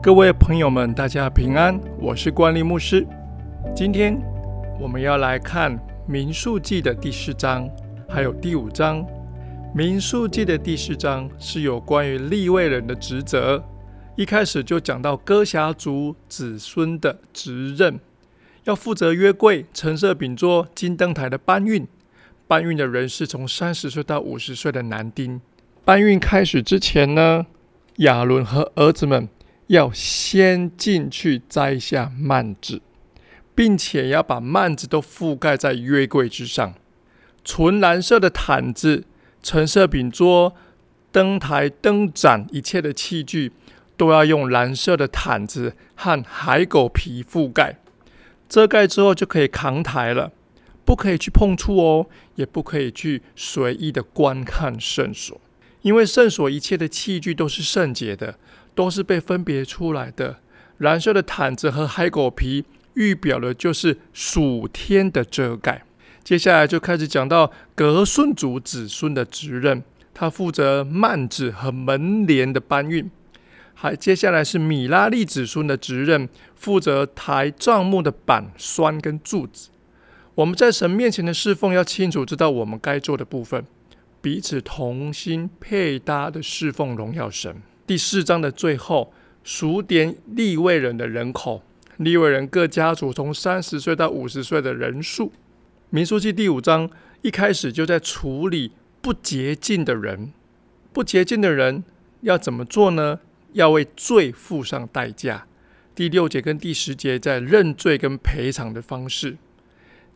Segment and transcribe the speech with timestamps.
[0.00, 3.04] 各位朋友们，大家平安，我是关立牧师。
[3.74, 4.16] 今天
[4.80, 7.68] 我们要来看《民数记》的第四章，
[8.08, 9.02] 还有第五章。
[9.74, 13.62] 《民数记》的第四章是有关于立位人的职责，
[14.14, 17.98] 一开始就讲到哥辖族子孙的职任，
[18.64, 21.84] 要负责约柜、陈设饼桌、金灯台的搬运。
[22.46, 25.40] 搬运的人是从三十岁到五十岁的男丁。
[25.84, 27.46] 搬运开始之前呢，
[27.96, 29.28] 亚伦和儿子们。
[29.68, 32.82] 要先进去摘下幔子，
[33.54, 36.74] 并且要把幔子都覆盖在约柜之上。
[37.44, 39.04] 纯蓝色的毯子、
[39.42, 40.54] 橙色饼桌、
[41.12, 43.52] 灯台、灯盏，一切的器具
[43.96, 47.78] 都要用蓝色的毯子和海狗皮覆盖。
[48.48, 50.32] 遮盖之后就可以扛台了，
[50.86, 55.38] 不可以去碰触哦，也不可以去随意的观看圣所，
[55.82, 58.38] 因为圣所一切的器具都是圣洁的。
[58.78, 60.36] 都是被分别出来的。
[60.76, 62.64] 蓝色的毯子和海狗皮
[62.94, 65.82] 预表的就是属天的遮盖。
[66.22, 69.82] 接下来就开始讲到格顺族子孙的职任，
[70.14, 73.10] 他负责幔子和门帘的搬运。
[73.74, 79.70] 还接下来是米拉利子孙的职任，负责抬帐幕的板栓跟柱子。
[80.36, 83.64] 我们在神面前的侍奉，要清楚知道我们该做的部分，
[84.20, 87.56] 彼此同心配搭的侍奉荣耀神。
[87.88, 91.62] 第四章的最后，数点立位人的人口，
[91.96, 95.32] 立位人各家族从三十岁到五十岁的人数。
[95.88, 96.90] 民书记第五章
[97.22, 100.34] 一开始就在处理不洁净的人，
[100.92, 101.82] 不洁净的人
[102.20, 103.20] 要怎么做呢？
[103.54, 105.46] 要为罪付上代价。
[105.94, 109.38] 第六节跟第十节在认罪跟赔偿的方式。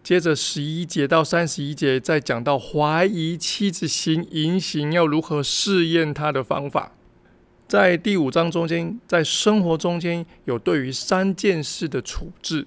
[0.03, 6.93] 接着十一节到三十一节再讲到怀疑妻子行淫行要如何试验他的方法。
[7.73, 12.67] 在第五章中间，在生活中间有对于三件事的处置。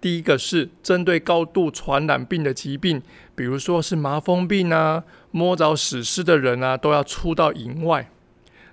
[0.00, 3.00] 第一个是针对高度传染病的疾病，
[3.36, 8.10] 比如说是麻风病啊，摸着死尸的人啊，都要出到营外。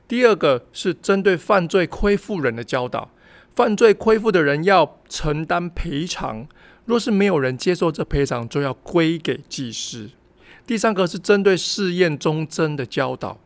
[0.08, 3.12] 第二个是针对犯罪亏负人的教导，
[3.56, 6.47] 犯罪亏负的人要承担赔偿，
[6.85, 10.09] 若是没有人接受这赔偿，就要归给祭司。
[10.66, 13.40] 第三个是针对试验忠贞的教导，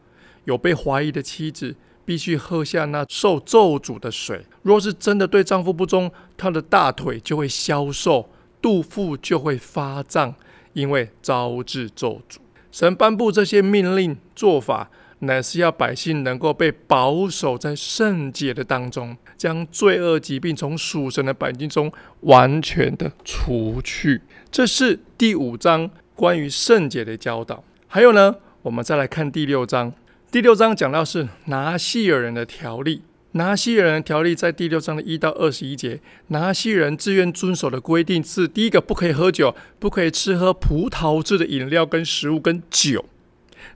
[0.45, 1.75] 有被怀疑的妻子。
[2.05, 4.45] 必须喝下那受咒诅的水。
[4.61, 8.29] 若是真的对丈夫不忠，她的大腿就会消瘦，
[8.61, 10.33] 肚腹就会发胀，
[10.73, 12.37] 因为招致咒诅。
[12.71, 14.89] 神颁布这些命令做法，
[15.19, 24.21] 乃是要百姓能够被保守在圣洁的当中，将罪恶疾病从属神的百姓中完全的除去。
[24.51, 27.63] 这是第五章关于圣洁的教导。
[27.87, 29.93] 还有呢，我们再来看第六章。
[30.35, 43.05] 第六章讲到是拿西尔人的条例，拿西尔人条例在第六章的一到二十一节，拿西人自愿遵守的规定是：第一个，不可以喝酒，不可以吃喝葡萄制的饮料跟食物跟酒；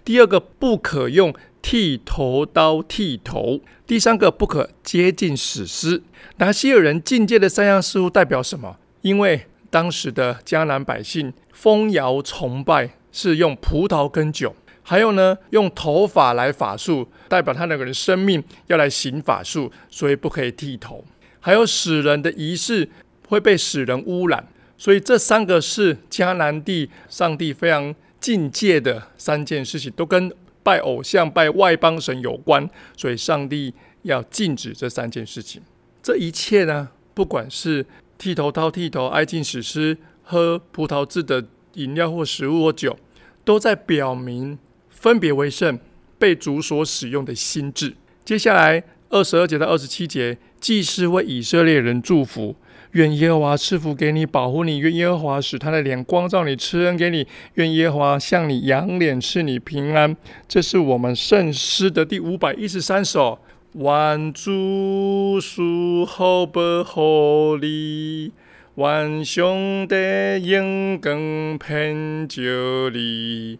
[0.04, 6.04] 第二个，不可用剃头刀剃头；第三个，不可接近死尸。
[6.40, 8.76] 拿西尔人境界的三样事物代表什么？
[9.04, 14.54] 因为当时的迦南百姓封摇崇拜是用葡萄跟酒。
[14.90, 21.06] 还有呢，用头发来法术，代表他那个人生命要来行法术，所以不可以剃头。
[21.40, 22.90] 还有死人的仪式
[23.28, 24.44] 会被死人污染，
[24.80, 30.34] 所以这三个是迦南地上帝非常境界的三件事情，都跟
[30.64, 32.68] 拜偶像、拜外邦神有关，
[32.98, 33.72] 所以上帝
[34.02, 35.62] 要禁止这三件事情。
[36.02, 37.86] 这一切呢，不管是
[38.18, 41.46] 剃头刀剃头、挨近死尸、喝葡萄制的
[41.76, 42.98] 饮料或食物或酒，
[43.46, 44.58] 都在表明。
[44.90, 45.80] 分别为圣，
[46.18, 47.96] 被主所使用的心智。
[48.26, 52.56] 接下来二十二节到二十七节，祭司为以色列人祝福，
[52.92, 57.24] 愿耶和华赐福给你，保护你；愿耶和华使他的脸光照你，赐恩给你；
[57.56, 60.16] 愿耶和华向你扬脸，赐你平安。
[60.48, 63.40] 这是我们圣诗的第五百一十三首。
[63.74, 68.34] 万主属后不合理，
[68.76, 69.96] 万兄弟
[70.42, 73.60] 应更偏救你。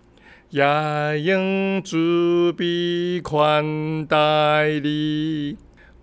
[0.50, 0.64] 也
[1.22, 5.56] 应主必宽待你，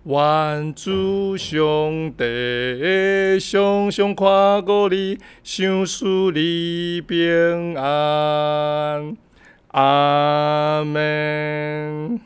[0.03, 9.17] 万主兄弟雄雄跨过你，享受你平安。
[9.71, 12.17] 阿门。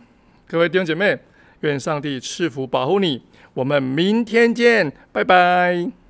[0.47, 1.17] 各位弟兄姐妹，
[1.61, 3.23] 愿上帝赐福保护你。
[3.55, 6.00] 我们明天见，拜拜。